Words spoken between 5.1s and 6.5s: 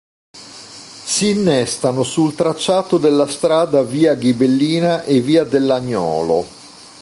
via dell'Agnolo.